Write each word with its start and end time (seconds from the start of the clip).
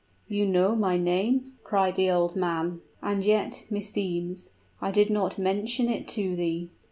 you 0.27 0.47
know 0.47 0.75
my 0.75 0.97
name!" 0.97 1.53
cried 1.63 1.95
the 1.95 2.09
old 2.09 2.35
man. 2.35 2.81
"And 3.03 3.23
yet, 3.23 3.67
meseems, 3.69 4.49
I 4.81 4.89
did 4.89 5.11
not 5.11 5.37
mention 5.37 5.87
it 5.89 6.07
to 6.07 6.35
thee." 6.35 6.71